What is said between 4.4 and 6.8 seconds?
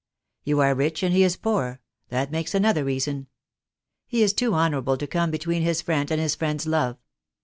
honourable to come between his friend and his friend's